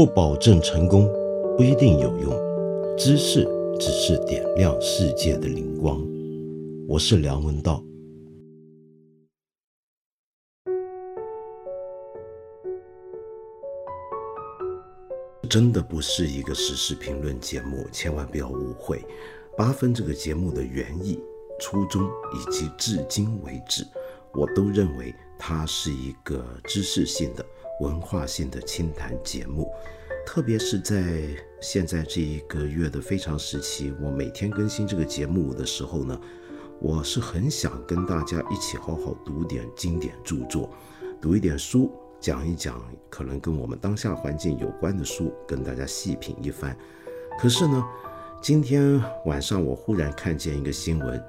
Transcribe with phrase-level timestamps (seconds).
[0.00, 1.06] 不保证成功，
[1.58, 2.32] 不一定有用。
[2.96, 3.46] 知识
[3.78, 6.02] 只是点亮世界的灵光。
[6.88, 7.84] 我是梁文道。
[15.50, 19.04] 真的不是一个时事评论节目，千万不要误会。
[19.54, 21.20] 八分这个节目的原意、
[21.60, 22.00] 初衷
[22.32, 23.84] 以及至今为止，
[24.32, 27.44] 我都认为它是一个知识性的。
[27.80, 29.68] 文化性的清谈节目，
[30.24, 31.22] 特别是在
[31.60, 36.18] 现在这一个月的非常时期，我每天更新这个节目的时候呢，
[36.78, 40.70] 我是很想跟大家一起好好读点经典著作，
[41.20, 46.76] 读一点书，讲一讲可能跟我们当下环境有关的书，跟大家细品一番。
[47.38, 47.82] 可是呢，
[48.42, 51.22] 今天晚上我忽然看见一个新闻，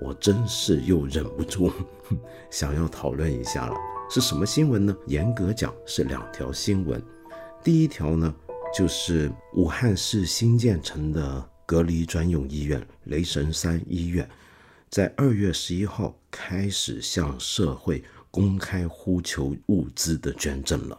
[0.00, 1.70] 我真是又忍不住
[2.50, 3.74] 想要讨论一下了。
[4.10, 4.96] 是什么新闻呢？
[5.06, 7.02] 严格讲是两条新闻。
[7.62, 8.34] 第一条呢，
[8.74, 14.26] 就是武汉市新建成的隔离专用医院雷神山医院，
[14.88, 20.98] 在二月十一号开始向社会公开呼求物资的捐赠了。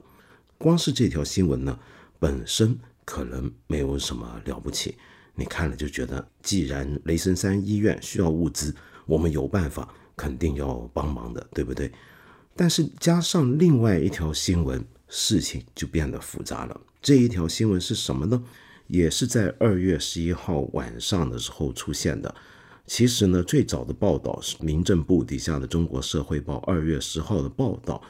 [0.60, 1.80] 光是这条新闻呢，
[2.20, 4.96] 本身可能没有什么了不起，
[5.34, 8.76] 你看了就觉得，既然雷神山医院需要物资，
[9.08, 11.92] 我们有办法肯定要帮忙的，对不对？
[12.60, 16.82] 但是加上另外一条新闻，事情就变得复杂了。
[17.02, 18.44] 这一条新闻是什么呢？
[18.88, 22.36] 也是在二月十一号晚上的时候出现的。
[22.86, 28.02] 其实呢，最早的报道是民政部底下的《中国社会报》二月十号的报道，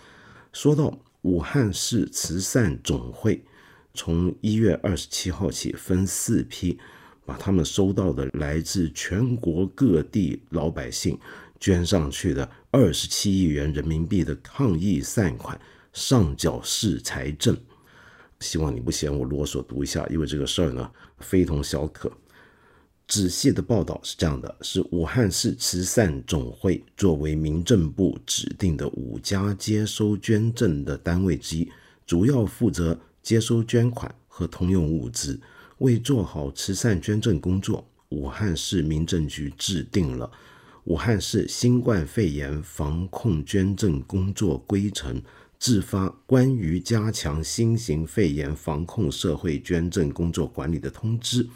[0.51, 3.45] 说到武汉市慈善总会
[3.93, 6.79] 从一月二十七号起分四批，
[7.23, 11.19] 把他们收到的来自全国各地老百姓。
[11.59, 15.59] 捐上去的二十七亿元人民币的抗疫善款
[15.91, 17.57] 上缴市财政，
[18.39, 22.11] 希望你不嫌我啰嗦，读一下，因为这个事儿呢非同小可。
[23.07, 31.71] 仔细的报道是这样的：是武汉市慈善总会作为民政部指定的五家接收捐赠的单位之一，
[32.05, 35.39] 主要负责接收捐款和通用物资。
[35.79, 40.29] 为做好慈善捐赠工作，武汉市民政局制定了。
[40.85, 45.21] 武汉市新冠肺炎防控捐赠工作规程
[45.59, 51.47] 制发关于加强新型肺炎防控社会捐赠工作管理的通知，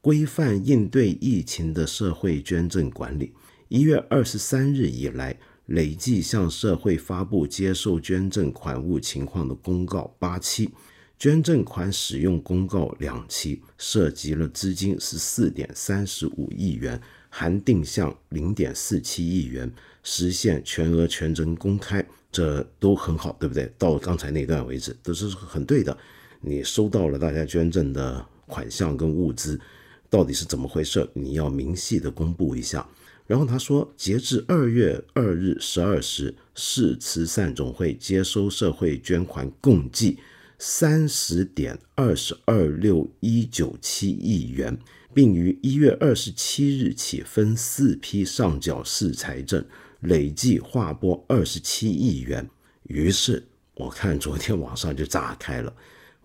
[0.00, 3.32] 规范应对疫情的社会捐赠管理。
[3.68, 10.70] 一月二十三日以来，累计向社会发布接受捐赠款物情况的公告八期，
[11.18, 17.00] 捐赠款使用公告两期，涉及了资金十四点三十五亿元。
[17.38, 19.70] 含定向零点四七亿元，
[20.02, 22.02] 实现全额全责公开，
[22.32, 23.70] 这都很好，对不对？
[23.76, 25.94] 到刚才那段为止都是很对的。
[26.40, 29.60] 你收到了大家捐赠的款项跟物资，
[30.08, 31.06] 到底是怎么回事？
[31.12, 32.88] 你要明细的公布一下。
[33.26, 40.16] 然后他说，截至二月二日十二时，市慈善总会接收社会捐款共计
[40.58, 44.78] 三十点二十二六一九七亿元。
[45.14, 49.64] 并于一月二十七日起分四批上缴市财政，
[50.00, 52.46] 累计划拨二十七亿元。
[52.82, 53.42] 于是
[53.76, 55.74] 我看昨天网上就炸开了，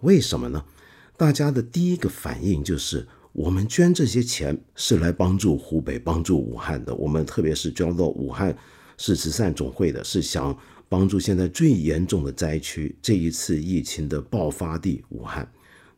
[0.02, 0.66] 为什么呢？
[1.16, 6.94] 大家的第一个反应就是，我们捐这些钱是来帮助湖北、帮助武汉的。
[6.94, 8.54] 我们特别是捐到武汉
[8.98, 10.54] 市慈善总会的，是想
[10.92, 15.50] 帮助现在最严重的灾区，这一次疫情的爆发地武汉。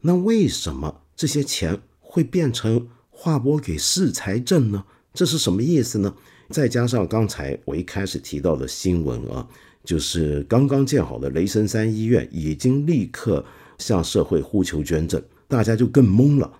[0.01, 1.81] 那为什么这些钱？
[1.99, 4.85] 会变成划拨给市财政呢？
[5.15, 6.13] 这是什么意思呢？
[6.49, 9.47] 再加上刚才我一开始提到的新闻啊，
[9.83, 13.43] 就是刚刚建好的雷神山医院已经立刻
[13.79, 16.53] 向社会呼求捐赠，大家就更懵了。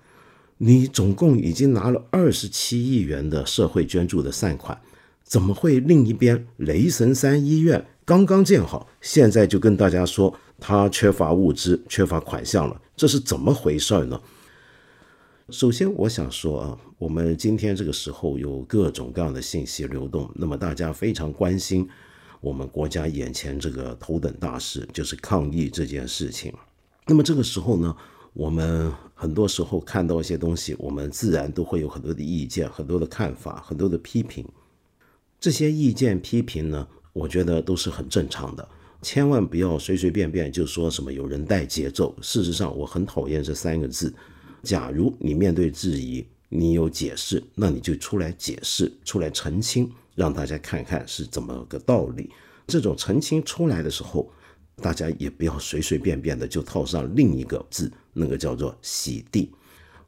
[0.58, 4.82] 你总共已经拿了二十七亿元的社会捐助的善款，
[5.24, 12.82] 怎么会另一边雷神山医院刚刚建好，现在就跟大家说他缺乏物资、缺乏款项了？
[12.98, 14.20] 这是怎么回事呢？
[15.50, 21.88] 首先，我想说啊，我们今天这个时候有各种各样的信息流动，那么大家非常关心
[22.42, 26.54] 我们国家眼前这个头等大事，就是抗疫这件事情。
[27.08, 27.96] 那么这个时候呢，
[28.34, 34.46] 我们很多时候看到一些东西，我们自然都会有很多的意见、很多的看法、很多的批评。
[35.40, 38.68] 这些意见批评呢，我觉得都是很正常的，
[39.02, 42.16] 千万不要随随便便就说什么有人带节奏。
[42.22, 44.14] 事实上，我很讨厌这三个字。
[44.64, 52.30] 假如你面对质疑，你有解释，那你就出来解释，出来澄清，让大家看看是怎么个道理。
[52.66, 54.32] 这种澄清出来的时候，
[54.78, 59.52] 大家也不要随随便便的就套上另一个字，那个叫做洗地。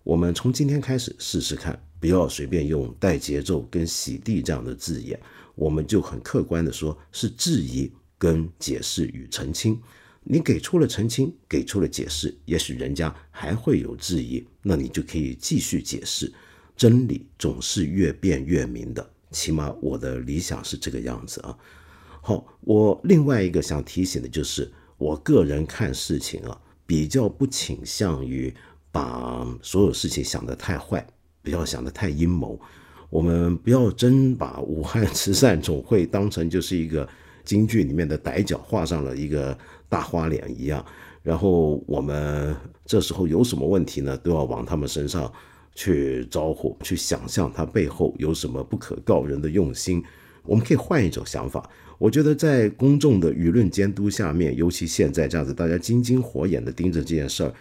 [0.04, 5.20] 我们从今天开始试试看，不要随便用带节奏跟洗地这样的字眼，
[5.56, 9.82] 我们就很客观的说，是质疑跟解释与澄清。
[10.28, 16.34] 你给出了澄清，给出了解释，也许人家还会有质疑，那你就可以继续解释。
[16.76, 21.58] 真理总是越辩越明的，起码我的理想是这个样子啊。
[22.22, 28.54] 好，我另外一个想提醒的就是，我个人看事情啊，比较不倾向于
[28.92, 31.06] 把所有事情想得太坏，
[31.44, 32.60] 不要想得太阴谋。
[33.10, 37.08] 我们不要真把武汉慈善总会当成就是一个
[37.44, 39.58] 京剧里面的歹角，画上了一个
[39.88, 40.86] 大花脸一样，
[41.24, 42.56] 然后我们
[42.86, 45.32] 这时候有什么问题呢，都要往他们身上。
[45.78, 50.02] 去招呼，去想象他背后有什么不可告人的用心。
[50.44, 51.70] 我们可以换一种想法。
[51.98, 57.54] 我觉得在公众的舆论监督下面，尤其现在这样子，大家金睛火眼的盯着这件事儿，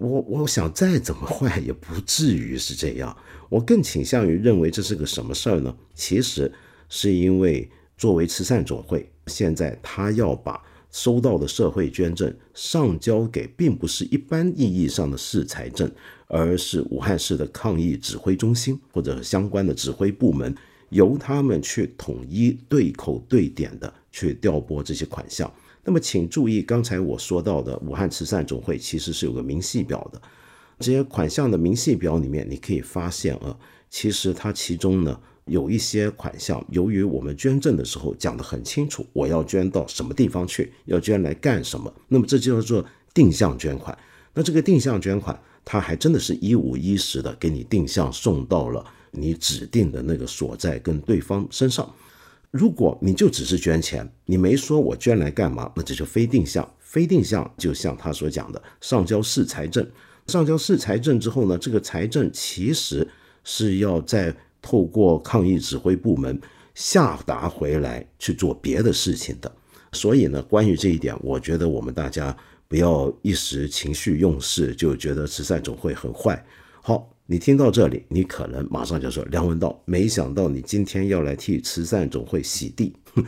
[0.00, 3.16] 我我想再怎么坏也不至于是这样。
[3.48, 5.76] 我更倾向于认为这是个什么事儿呢？
[5.94, 6.50] 其实
[6.88, 10.60] 是因为作为慈善总会，现在他要把
[10.90, 15.90] 收到的社会捐赠上交给，并不是一般意义上的市财政。
[16.32, 20.54] 而是武汉市的抗疫指挥中心或者相关的指挥部门，
[20.90, 25.52] 由他们去统一对口对点的去调拨这些款项。
[25.84, 30.20] 那么，请注意，刚才我说到的武汉慈善总会其实是有个明细表的。
[30.78, 33.56] 这些款项的明细表里面，你可以发现啊，
[33.88, 43.96] 其实它其中呢有一些款项，由于我们捐赠的时候讲得很清楚，我要捐到什么地方去，要捐来干什么，那么这就叫做定向捐款。
[44.34, 45.40] 那这个定向捐款。
[45.62, 51.88] 它还真的是一五一十的给你定向送到了你指定的那个所在跟对方身上。
[52.50, 56.68] 如果你就只是捐钱，你没说我捐来干嘛，那这就非定向。
[56.78, 59.88] 非定向就像他所讲的，上交市财政，
[60.26, 63.06] 上交市财政之后呢，这个财政其实
[63.44, 66.40] 是要再透过抗疫指挥部门
[66.74, 69.52] 下达回来去做别的事情的。
[69.92, 72.36] 所以呢，关于这一点，我觉得我们大家。
[72.68, 76.40] 不要一时情绪用事就觉得慈善总会很坏。
[76.80, 82.92] 好，你听到这里，你可能马上就说：“梁文道，没想到你今天要来替慈善总会洗地。”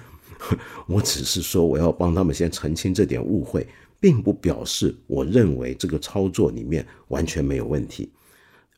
[0.89, 3.65] 我只是说我要帮他们先澄清这点误会，
[4.01, 8.11] 并不表示我认为这个操作里面完全没有问题。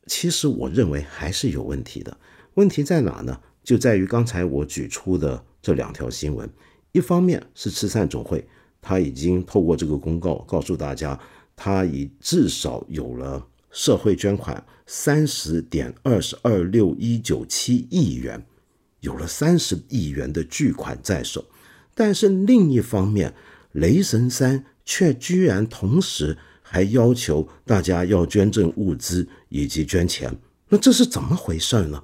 [0.09, 2.15] 其实我认为还是有问题的。
[2.57, 3.41] 问题在哪呢？
[3.63, 6.47] 就在于刚才我举出的这两条新闻，
[6.93, 8.47] 一方面是慈善总会。
[8.83, 11.19] 他已经透过这个公告告诉大家，
[11.57, 13.43] 他已至少有了
[13.75, 18.47] 社会捐款三十点二十二六一九七亿元，
[19.01, 21.45] 有了三十亿元的巨款在手。
[21.93, 23.35] 但是另一方面，
[23.73, 30.33] 雷神三却居然同时还要求大家要捐赠物资以及捐钱，
[30.69, 32.03] 那这是怎么回事呢？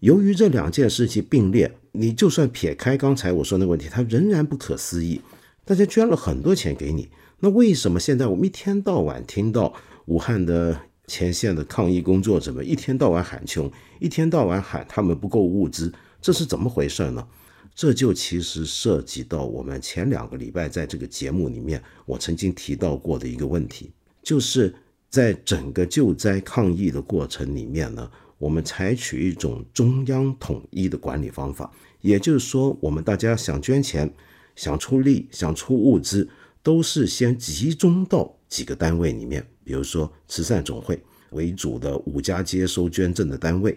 [0.00, 5.20] 由于这两件事情并列，你就算撇开刚才我说那个问题，它仍然不可思议。
[5.64, 7.08] 大家捐了很多钱给你，
[7.38, 9.72] 那为什么现在我们一天到晚听到
[10.06, 13.70] 武汉的前线的抗疫工作者们一天到晚喊穷，
[14.00, 17.26] 一天到晚喊他们不够物资，这是怎么回事呢？
[17.74, 23.90] 这就其实涉及到我们前两个礼拜在这个节目里面我曾经提到过的一个问题，
[24.22, 24.74] 就是
[25.10, 34.12] 在整个救灾抗疫的过程里面呢，我们采取一种中央统一的管理方法，也就是说，我们大家想捐钱。
[34.56, 36.28] 想出力、想出物资，
[36.62, 43.76] 都是先集中到几个单位里面，比如说慈善总会为主的五家接收捐赠的单位。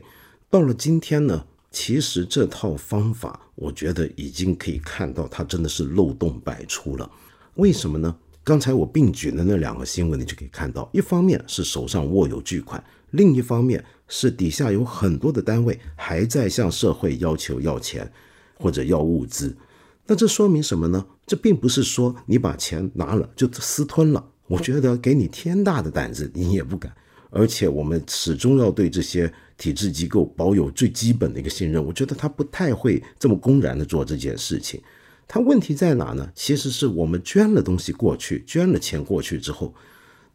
[0.51, 7.10] 到了今天呢，其实这套方法，我觉得已经可以看到它真的是漏洞百出了。
[7.55, 8.15] 为什么呢？
[8.43, 18.13] 刚才我并举的那两个新闻，你就可以看到，一方面是手上握有巨款，另一方面是底下有很多的单位还在向社会要求要钱
[18.60, 19.57] 或者要物资。
[20.05, 21.03] 那这说明什么呢？
[21.25, 24.24] 这并不是说你把钱拿了就私吞了。
[24.48, 26.92] 我觉得给你天大的胆子，你也不敢。
[27.30, 31.84] 而且我们始终要对这些体制机构保有最基本的一个信任。
[31.84, 34.82] 我觉得他不太会这么公然的做这件事情。
[35.27, 36.32] 他问题在哪呢？
[36.34, 39.75] 其实是我们捐了东西过去，捐了钱过去之后，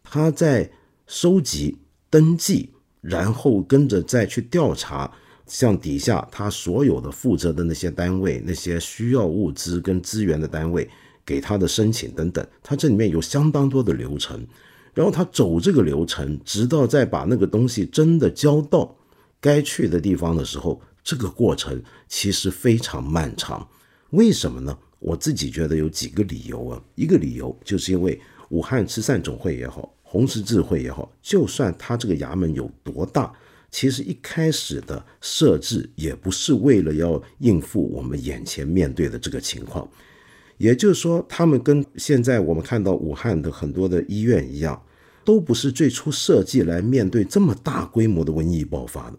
[0.05, 0.71] 他在
[1.07, 1.79] 收集、
[2.11, 2.69] 登记，
[3.01, 5.11] 然后跟着再去调查。
[5.45, 10.89] 像底下他所有的负责的那些单位，那些需要物资跟资源的单位，
[11.25, 14.47] 给他的申请等等，他这里面有相当多的流程，
[14.95, 18.95] 然后他走这个流程，直到再把那个东西真的交到
[19.41, 23.69] 该去的地方的时候，这个过程其实非常漫长。
[24.11, 24.77] 为什么呢？
[24.99, 26.83] 我自己觉得有几个理由啊。
[26.95, 33.33] 一个理由就是因为武汉慈善总会也好，红十字会也好，就算他这个衙门有多大，
[33.71, 39.89] 其实一开始的设置也不是为了要应付我们眼前面对的这个情况。
[40.63, 44.81] 也就是说，他们跟现在我们看到武汉的很多的医院一样，
[45.25, 49.19] 都不是最初设计来面对这么大规模的瘟疫爆发的。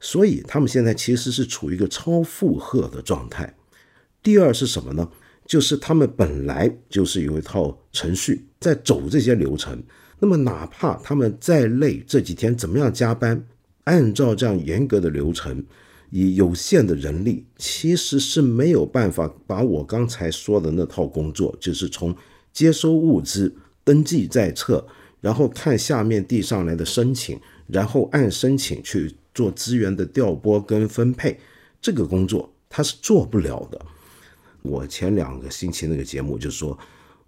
[0.00, 3.54] 所以他们现在其实是处于一个超负荷的状态。
[4.20, 5.08] 第二是什么呢？
[5.46, 9.80] 就是他们本来就是有一套程序在走这些流程。
[10.18, 13.46] 那么哪怕他们再累，这几天怎么样加班，
[13.84, 15.64] 按照这样严格的流程，
[16.10, 22.14] 以有限的人力，其实是没有办法把我刚才说的那套工作，就是从
[22.52, 24.86] 接收物资、登记在册，
[25.20, 29.14] 然后看下面递上来的申请，然后按申请去。
[29.32, 31.38] 做资源的调拨跟分配，
[31.80, 33.80] 这个工作他是做不了的。
[34.60, 36.76] 我前两个星期那个节目就说，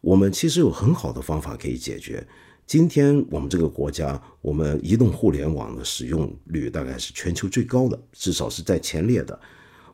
[0.01, 2.27] 我们其实有很好的方法可以解决。
[2.67, 9.39] 今天我们这个国家，我们移动互联网的使用率大概是全球最高的，至少是在前列的。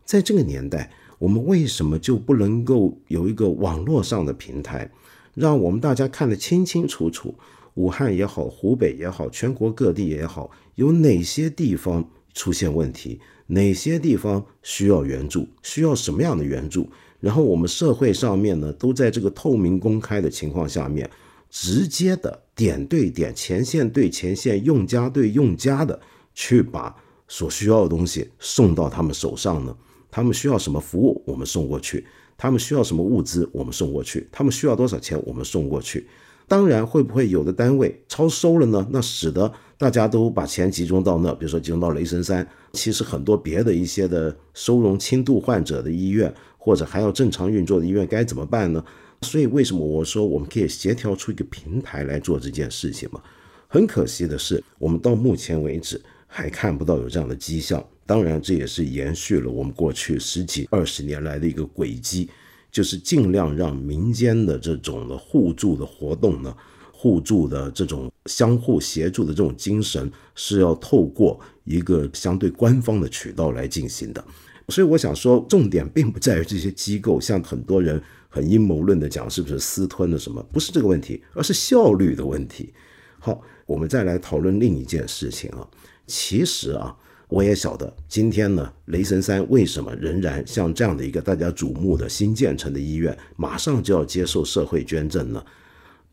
[0.05, 4.91] 在这个年代，我们为什么就不能够有一个网络上的平台，
[5.35, 7.35] 让我们大家看得清清楚楚？
[7.75, 13.21] 武汉也好，湖北也好，全国各地也好，有哪些地方出现问题？
[13.49, 15.49] 哪些地方需要援助？
[15.63, 16.89] 需要什么样的援助？
[17.21, 21.09] 然后我们社会上面呢，都在这个透明公开的情况下面，
[21.50, 26.00] 直接的点对点，前线对前线，用家对用家的
[26.35, 26.95] 去把
[27.26, 29.76] 所需要的东西送到他们手上呢？
[30.11, 32.02] 他们需要什么服务，我们送过去；
[32.37, 36.07] 他们需要什么物资，我们送过去；他们需要多少钱，我们送过去。
[36.47, 38.87] 当然，会不会有的单位超收了呢？
[38.90, 42.49] 那使得大家都把钱集中到那，比如说集中到雷神山。
[42.73, 48.83] 其实很多别的一些的收容轻度患者的医院，或者还要正常运作的医院，该怎么办呢？
[49.23, 53.21] 所以为什么我说我们可以协调出一个平台来做这件事情嘛？
[53.67, 57.85] 很可惜的是，我们到目前为止还看不到有这样的迹象。
[58.07, 62.31] 当然，这也是延续了我们过去十几二十年来的一个轨迹。
[62.71, 66.55] 就是尽量让民间的这种的互助的活动呢，
[66.93, 74.23] 互助的这种相互协助的这种精神，是要透过一个相对官方的渠道来进行的。
[74.69, 82.73] 所以我想说，重点并不在于这些机构，像很多人很阴谋论的讲是不是私吞了什么，不是这个问题，而是效率的问题。
[83.18, 85.66] 好，我们再来讨论另一件事情啊，
[86.06, 86.97] 其实啊。
[87.30, 95.44] 我也晓得，今天呢，雷神山为什么仍然像这样的一个大家瞩目的新建成的医院，马上就要接受社会捐赠呢？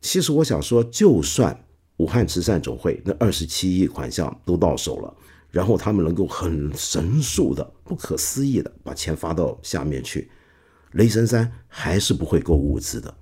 [0.01, 1.57] 其实我想说，就算
[1.95, 5.15] 武汉慈善总会那二十七亿款项都到手了，
[5.51, 10.29] 然后他们能够很神速的、不可思议的把钱发到下面去，
[10.95, 13.13] 雷神山还是不会够物资的。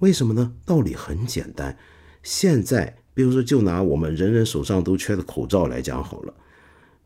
[0.00, 0.52] 为什么呢？
[0.66, 1.76] 道理很简单，
[2.22, 6.34] 现在比如说，就拿我们人人手上都缺的口罩来讲好了。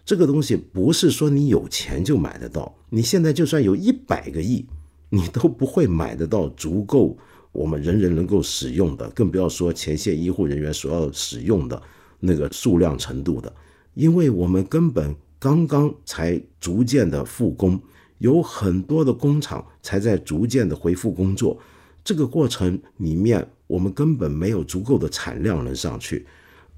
[0.05, 4.67] 这个东西不是说你有钱就买得到，你现在就算有一百个亿，
[5.11, 7.17] 你都不会买得到足够
[7.53, 11.81] 我们人人能够使用的，更不要说前线医护人员所要使用的
[12.19, 13.55] 那个数量程度的，
[13.95, 17.81] 因为我们根本刚刚才逐渐的复工，
[18.19, 21.59] 有很多的工厂才在逐渐的恢复工作，
[22.05, 26.27] 这个过程里面我们根本没有足够的产量能上去，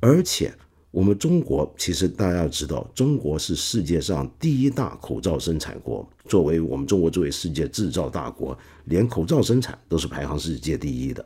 [0.01, 0.53] 而且。
[0.93, 6.05] 我们中国其实大家要知道，中国是世界上第一大口罩生产国。
[6.27, 11.25] 作为我们中国作为世界制造大国，连口罩生产都是排行世界第一的。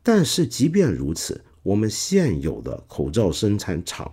[0.00, 4.08] 但是即便如此，我们现有的口罩生产厂，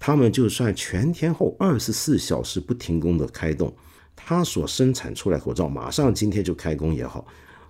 [0.00, 3.72] 他们就算全天候二十四小时不停工的开动，
[4.16, 7.26] 他所生产出来口罩马上今天就开工也好，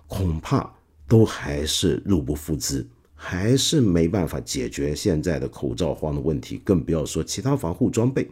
[0.07, 0.73] 恐怕
[1.07, 2.87] 都还是入不敷支。
[3.17, 8.29] 还是没办法解决现在的口罩荒的问题，更不要说其他防护装备。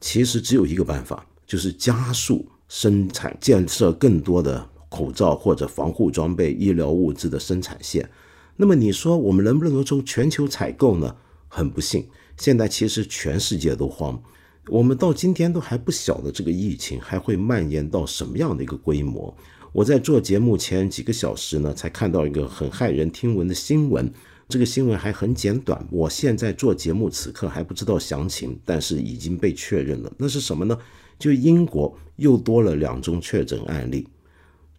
[0.00, 8.08] 其实只有一个办法，就是加速生产、建设更多的口罩或者防护装备、医疗物资的生产线。
[8.54, 11.16] 那么你说我们能不能从全球采购呢？
[11.48, 14.22] 很不幸，现在其实全世界都慌。
[14.68, 19.34] 我们到今天都还不晓得这个疫情还会蔓延到什么样的一个规模。
[19.72, 24.12] 我在做节目前几个小时呢，才看到一个很骇人听闻的新闻。
[24.48, 30.12] 这个新闻还很简短，我现在做节目此刻还不知道详情，但是已经被确认了。
[30.18, 30.78] 那是什么呢？
[31.18, 34.06] 就英国又多了两宗确诊案例。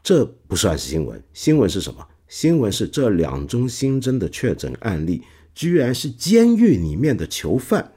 [0.02, 2.08] 这不算新闻，新闻是什么？
[2.28, 5.22] 新闻是这两宗新增的确诊案例，
[5.54, 7.94] 居然是监狱里面的囚犯。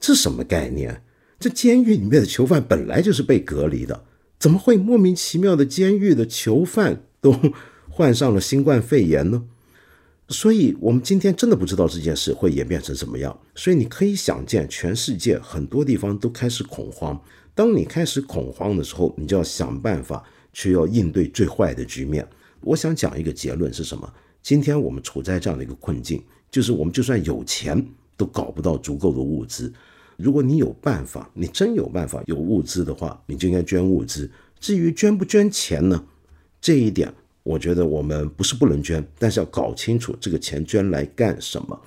[0.00, 1.02] 这什么概念？
[1.38, 4.04] 这监狱里面的囚犯本来就是被隔离的。
[4.38, 7.34] 怎么会莫名其妙的监狱的囚犯都
[7.88, 9.44] 患上了新冠肺炎呢？
[10.28, 13.38] 所以，我们今天真的不知道这件事会演变成什么样。
[13.54, 17.20] 所以，你可以想见，全世界很多地方都开始恐慌。
[17.54, 22.26] 当你开始恐慌的时候，你就要想办法去要应对最坏的局面。
[22.62, 24.10] 我想讲一个结论是什么？
[24.42, 27.86] 今天我们处在这样的一个困境，就是我们就算有钱，
[28.16, 29.72] 都搞不到足够的物资。
[30.16, 34.30] 如果你有办法，你真有办法有物资的话，你就应该捐物资。
[34.58, 36.04] 至于捐不捐钱呢？
[36.60, 37.12] 这一点。
[37.42, 41.78] 我觉得我们不是不能捐，但是要搞清楚这个钱捐来干什么。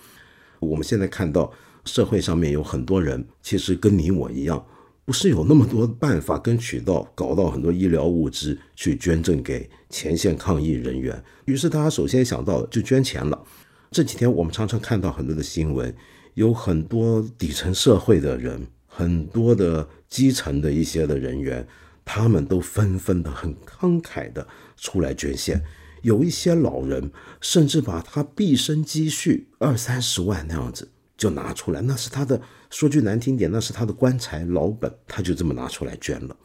[0.60, 1.52] 我们现在看到
[1.84, 4.64] 社会上面有很多人，其实跟你我一样，
[5.04, 11.24] 不是有那么多办法跟渠道搞到很多医疗物资去捐赠给前线抗疫人员。
[11.46, 13.44] 于是大家首先想到的就捐钱了。
[13.90, 15.92] 这几天我们常常看到很多的新闻，
[16.38, 21.68] 有很多底层社会的人，很多的基层的一些的人员，
[22.06, 24.48] 他们都纷纷的很慷慨的。
[24.76, 25.64] 出来捐献，
[26.04, 32.40] 有一些老人甚至把他毕生积蓄二三十万那样子就拿出来，那是他的
[32.70, 36.38] 说句难听点，那是他的棺材老本，他就这么拿出来捐了。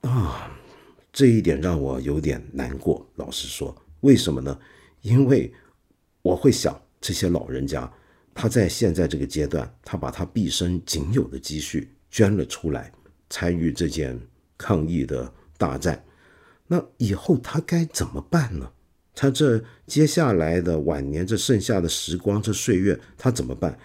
[0.00, 0.50] 啊，
[1.12, 3.06] 这一点让我有点难过。
[3.16, 4.58] 老实说，为什么呢？
[5.02, 5.52] 因为
[6.22, 7.92] 我会想，这些老人家
[8.34, 12.92] 他在现在这个阶段，他把他毕生仅有的积蓄捐了出来，
[13.28, 14.18] 参与这件
[14.56, 16.04] 抗疫的大战。
[16.66, 18.70] 那以后他该怎么办呢？
[19.14, 23.78] 他这接下来的晚年，这剩下的时光，这岁月，他怎么办？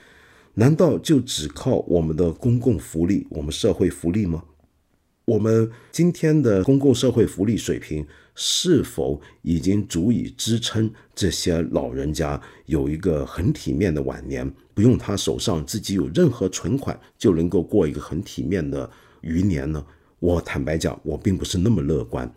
[0.54, 4.44] 难道就只靠我们的公共福利，我们社会福利吗？
[5.25, 8.05] 我们今天的公共社会福利水平，
[8.36, 18.88] 是否已经足以支撑这些老人家有一个很体面的晚年，不用他手上自己有任何存款，就能够过一个很体面的
[19.22, 19.84] 余年呢？
[20.20, 22.32] 我坦白讲，我并不是那么乐观。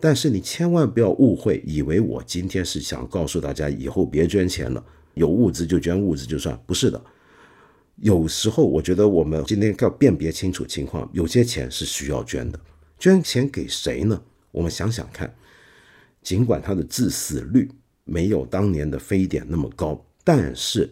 [0.00, 7.00] 但是你千万不要误会，以为我今天是想告诉大家以后别捐钱了，有物资就捐物资就算，不是的。
[8.00, 12.58] 有时候我觉得我们今天要辨别清楚情况，有些钱是需要捐的，
[12.98, 14.22] 捐钱给谁呢？
[14.52, 15.34] 我们想想看，
[16.22, 17.70] 尽管它的致死率
[18.04, 20.90] 没有当年的非典那么高，但是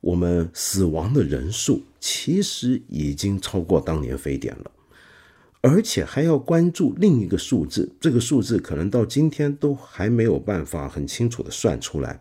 [0.00, 4.70] 我们死亡的人数其实已经超过当年非典了。
[5.62, 12.18] 而且还要关注另一个数字，这个数字可能到今天都还没有办法很清楚的算出来，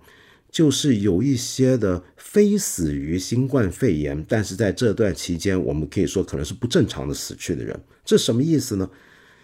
[0.52, 8.90] 就是有一些的非死于新冠肺炎，但是在这段期间，我们可以说可能是不正常的死去的人，这什么意思呢？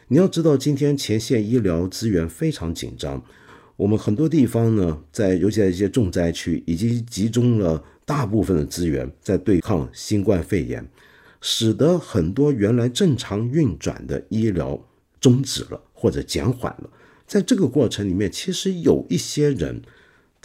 [0.07, 3.23] 你要知道，今天前线医疗资源非常紧张，
[3.75, 10.87] 我们很多地方呢，在尤其在一些重灾区，已经集中了大部分的资源在对抗新冠肺炎。
[11.47, 14.83] 使得很多原来正常运转的医疗
[15.21, 16.89] 终止了或者减缓了，
[17.27, 19.83] 在这个过程里面，其实有一些人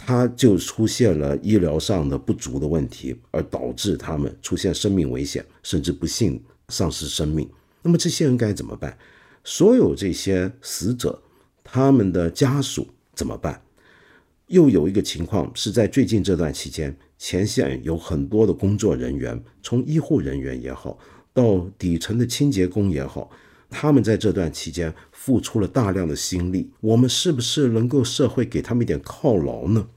[0.03, 7.47] 他就出现了医疗上的不足的问题，而导致他们出现生命危险，甚至不幸丧失生命。
[7.83, 8.97] 那么这些人该怎么办？
[9.43, 11.21] 所有这些死者，
[11.63, 13.61] 他们的家属怎么办？
[14.47, 16.97] 又有一个情况是在最近这段期间。
[17.17, 20.97] 前线有很多的工作人员，从医护人员也好，
[21.31, 23.29] 到底层的清洁工也好，
[23.71, 26.69] 他们在这段期间付出了大量的心力。
[26.81, 29.87] 我们是不是能够社会给他们一点犒劳呢？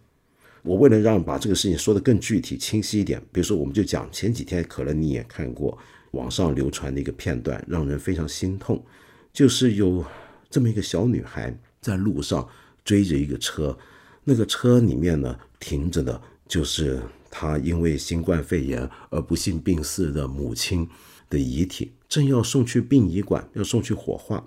[0.62, 5.76] 我为了让把这个事情说得更具体、清晰一点，比如说，我们就讲前几天可能你也看过
[6.12, 8.82] 网上流传的一个片段，让人非常心痛，
[9.30, 10.02] 就是有
[10.48, 12.48] 这么一个小女孩在路上
[12.82, 13.76] 追着一个车，
[14.24, 16.18] 那个车里面呢停着的。
[16.46, 20.86] 就是她因为新冠肺炎而不幸病逝的母亲
[21.28, 24.46] 的遗体，正要送去殡仪馆，要送去火化。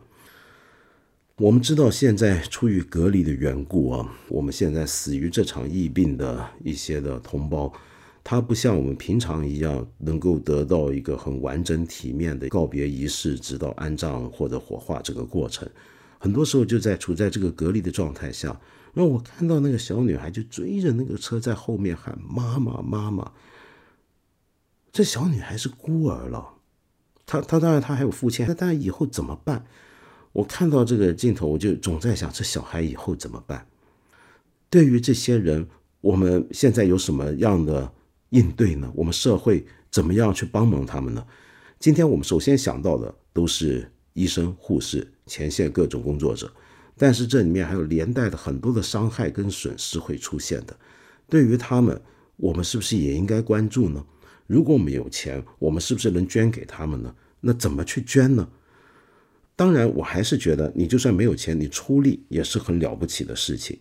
[1.35, 7.73] 我们知道，现在出于隔离的缘故啊，我们现在死于这场疫病的一些的同胞，
[8.23, 15.69] 他不像我们平常一样能够得到一个很完整体面的告别仪式，直到安葬或者火化这个过程，
[16.19, 18.57] 很多时候就在处在这个隔离的状态下。
[18.93, 23.33] 那我看到那个小女孩就追着那个车在后面喊妈妈妈妈。
[24.91, 26.56] 这小女孩是孤儿了，
[27.27, 29.63] 他他当然他还有父亲，那当然以后怎么办？
[30.31, 33.67] 我看到这个镜头，我就总在想，这小孩以后怎么办？
[34.69, 35.67] 对于这些人，
[36.01, 37.91] 我们现在有什么样的
[38.29, 38.91] 应对呢？
[38.95, 41.25] 我们社会怎么样去帮忙他们呢？
[41.79, 46.51] 今天我们首先想到的都是医生、护士、前线各种工作者。
[46.99, 50.75] 但是这里面还有连带的很多的伤害跟损失会出现的，
[51.29, 52.01] 对于他们，
[52.37, 54.03] 我们是不是也应该关注呢？
[54.47, 57.13] 如果我们有钱，我们是不是能捐给他们呢？
[57.41, 58.49] 那怎么去捐呢？
[59.55, 63.77] 当然，我还是觉得你就算没有钱，你出力也是很了不起的事情。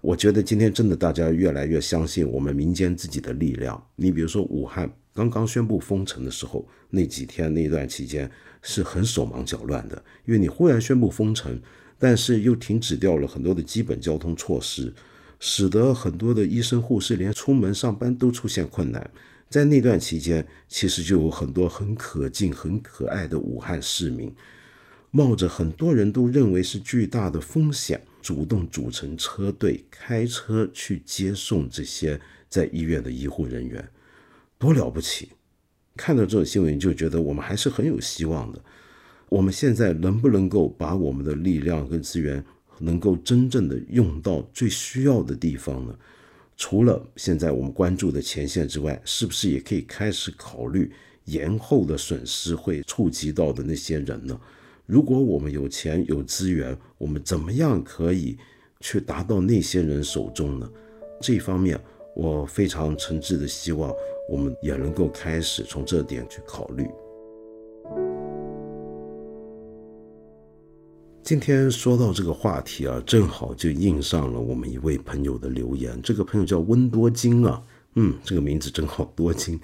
[0.00, 3.84] 我觉得今天真的大家越来越相信我们民间自己的力量。
[3.96, 8.30] 你比如说武汉刚刚宣布封城的时候，那几天那段期间
[8.62, 11.60] 是很手忙脚乱的，因为你忽然宣布封城，
[11.98, 14.94] 但是又停止掉了很多的基本交通措施，
[15.40, 19.10] 使得很多的医生护士连出门上班都出现困难。
[19.48, 24.34] 在那段期间，其实就有很多很可敬、很可爱的武汉市民，
[25.10, 28.02] 冒着很多人都认为是巨大的风险。
[28.20, 33.88] 主动组成车队，开车去接送这些在医院的医护人员，
[34.58, 35.30] 多了不起！
[35.96, 38.60] 看到这种新闻，就觉得我们还是很有希望的。
[39.30, 42.44] 我们现在能不能够把我们的力量跟资源，
[42.80, 45.96] 能够真正的用到最需要的地方呢？
[46.58, 50.92] 除了现在我们关注的前线之外，是不是也可以开始考虑
[51.26, 54.38] 延后的损失会触及到的那些人呢？
[54.84, 58.36] 如果我们有钱有资源，我们怎么样可以
[58.80, 60.68] 去达到那些人手中呢？
[61.20, 61.80] 这方面，
[62.16, 63.94] 我非常诚挚的希望
[64.28, 66.84] 我们也能够开始从这点去考虑。
[71.28, 76.00] 今天说到这个话题啊，正好就应上了我们一位朋友的留言。
[76.00, 77.62] 这个朋友叫温多金啊，
[77.96, 79.60] 嗯，这个名字真好，多金。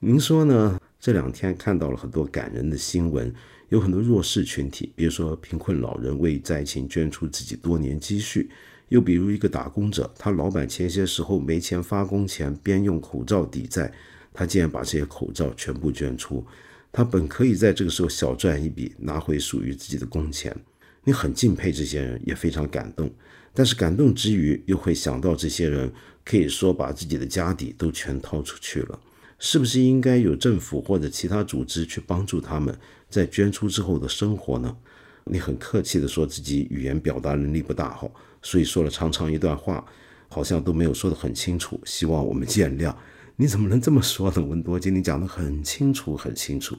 [0.00, 0.80] 您说呢？
[0.98, 3.30] 这两天看到了很多感人的新闻。
[3.68, 8.48] 有很多弱势群体，比如说贫困老人为灾情捐出自己多年积蓄；
[8.88, 13.92] 又比如一个打工者，他老板前些时候没钱发工钱，边用口罩抵债，
[14.32, 16.42] 他竟然把这些口罩全部捐出。
[16.90, 20.56] 他本可以在这个时候小赚一笔，拿回属于自己的工钱。
[21.04, 23.10] 你很敬佩这些人，也非常感动。
[23.52, 25.92] 但是感动之余，又会想到这些人
[26.24, 28.98] 可以说把自己的家底都全掏出去了。
[29.38, 32.76] 是不是应该有政府或者其他组织去帮助他们
[33.10, 34.76] 在捐出之后的生活呢？
[35.24, 38.10] 你很客气地说自己语言表达能力不大好，
[38.42, 39.84] 所以说了长长一段话，
[40.28, 42.94] 好像都没有说得很清楚，希望我们见谅。
[43.36, 44.42] 你怎么能这么说呢？
[44.42, 46.76] 文多金，你讲得很清楚，很清楚，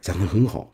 [0.00, 0.72] 讲得很好。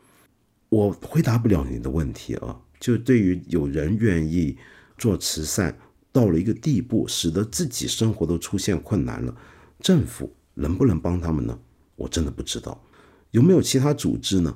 [0.69, 2.61] 我回答不了你的问题啊。
[2.81, 4.57] 就对于有人愿意
[4.99, 5.79] 做慈善
[6.11, 9.33] 到了一个地步，使得自己生活都出现困难了，
[9.79, 10.35] 政府。
[10.55, 11.59] 能不能帮他们呢？
[11.97, 12.85] 我真的不知道，
[13.31, 14.55] 有没有其他组织呢？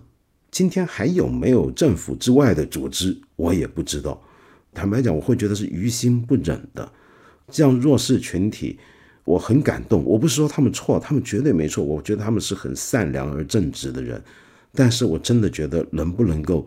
[0.50, 3.16] 今天还有没有政府之外的组织？
[3.36, 4.20] 我也不知道。
[4.74, 6.92] 坦白讲，我会觉得是于心不忍的。
[7.48, 8.78] 这样弱势群体，
[9.24, 10.04] 我很感动。
[10.04, 11.82] 我不是说他们错，他们绝对没错。
[11.82, 14.22] 我觉得他们是很善良而正直的人。
[14.72, 16.66] 但是我真的觉得，能不能够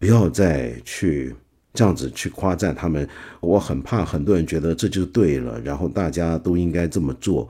[0.00, 1.36] 不要再去
[1.74, 3.06] 这样子去夸赞他们？
[3.40, 7.46] 我很怕很多人觉得这就对了，然后大家都应该这么做。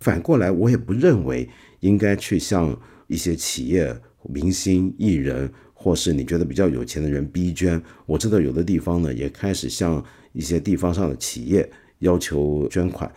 [0.00, 7.80] 反过来，我也不认为应该去向一些企业、明星、艺人，或是你觉得比较有钱的人逼捐。
[8.04, 11.70] 我知道有的地方呢，也开始向一些地方上的企业
[12.00, 13.10] 要求捐款。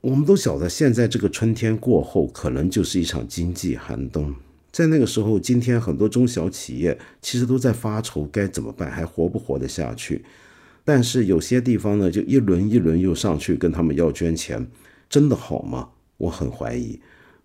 [0.00, 4.34] 我们都晓得，现在这个春天过后，可能就是一场经济寒冬。
[4.76, 10.22] 在那个时候，今天很多中小企业其实都在发愁该怎么办，还活不活得下去。
[10.84, 14.66] 但是有些地方呢，就一轮一轮又上去跟他们要捐钱。
[15.08, 15.88] 真的好吗？
[16.18, 17.00] 我很怀疑，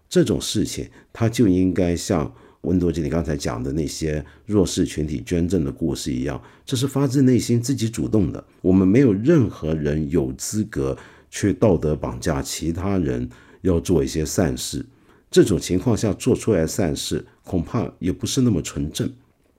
[0.09, 2.29] 这种事情他就应该像
[2.63, 8.43] 温多吉你刚才讲的那些弱势群体捐赠的故事一样，这是发自内心自己主动的。
[8.61, 10.97] 我们没有任何人有资格
[11.29, 13.29] 去道德绑架其他人
[13.61, 14.85] 要做一些善事。
[15.31, 19.09] 这种情况下做出来善事，恐怕也不是那么纯正。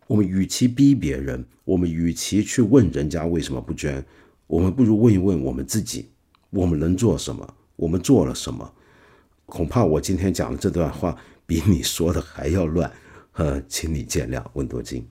[0.07, 4.05] 我们与其逼别人，我们与其去问人家为什么不捐，
[4.47, 6.11] 我们不如问一问我们自己，
[6.51, 7.55] 我们能做什么。
[7.77, 8.71] 我们做了什么？
[9.47, 12.93] 恐怕我今天讲的这段话比你说的还要乱，
[13.33, 15.07] 呃，请你见谅，温多金。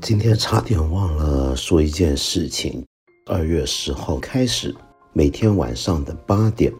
[0.00, 2.86] 今天差点忘了说一件事情，
[3.32, 4.74] 二月十号开始，
[5.12, 6.72] 每天晚上的八点，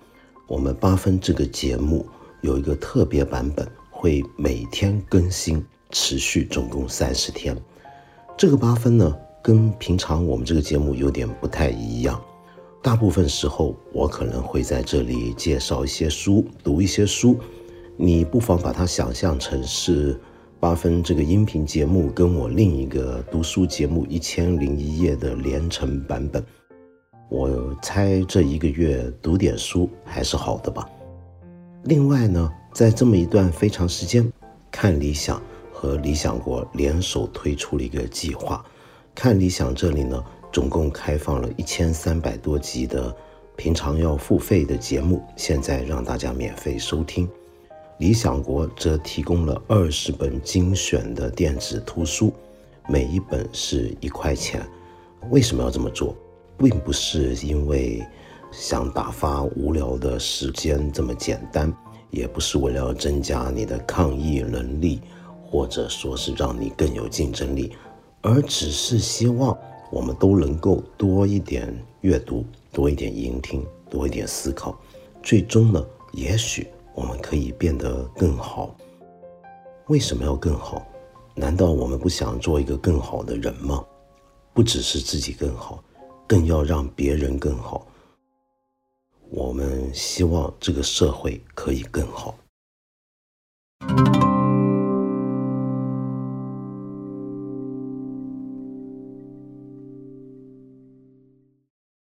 [0.49, 2.05] 我们八分这个节目
[2.41, 7.57] 有一个特别版本，会每天更新，持续总共三十天。
[8.37, 9.17] 这个八分呢？
[9.41, 12.21] 跟平常我们这个节目有点不太一样，
[12.83, 17.39] 大部分时候我可能会在这里介绍一些书，读一些书，
[17.97, 20.21] 你不妨把它想象成是
[20.61, 26.45] 八分这个音频节目跟我另一个读书节目《一千零一夜》的连成版本。
[27.31, 30.87] 我猜这一个月读点书还是好的吧。
[31.85, 34.31] 另外呢，在这么一段非常时间，
[34.71, 35.43] 看理想
[35.73, 38.63] 和理想国联手推出了一个计划。
[39.15, 43.17] 看理想这里呢，总共开放了一千三百多集的
[43.57, 47.27] 平常要付费的节目，现在让大家免费收听。
[48.01, 52.33] 理想国则提供了二十本精选的电子图书，
[52.89, 54.67] 每一本是一块钱。
[55.29, 56.17] 为什么要这么做？
[56.57, 58.03] 并不是因为
[58.51, 61.71] 想打发无聊的时间这么简单，
[62.11, 65.03] 也不是为了增加你的抗疫能力，
[65.45, 67.77] 或者说是让你更有竞争力，
[68.23, 69.55] 而只是希望
[69.91, 74.75] 我们都能够多一点阅读，多一点聆听，多一点思考，
[75.23, 76.67] 最终呢，也许。
[77.01, 78.77] 我们可以变得更好。
[79.87, 80.87] 为什么要更好？
[81.35, 83.83] 难道我们不想做一个更好的人吗？
[84.53, 85.83] 不只是自己更好，
[86.29, 87.87] 更要让别人更好。
[89.31, 92.35] 我们希望这个社会可以更好。